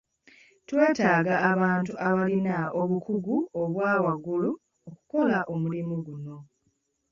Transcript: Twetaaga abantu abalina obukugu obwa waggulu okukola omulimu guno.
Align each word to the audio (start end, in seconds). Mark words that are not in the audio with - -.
Twetaaga 0.67 1.35
abantu 1.51 1.93
abalina 2.07 2.57
obukugu 2.81 3.35
obwa 3.61 3.91
waggulu 4.05 4.51
okukola 4.89 5.37
omulimu 5.53 5.95
guno. 6.05 6.37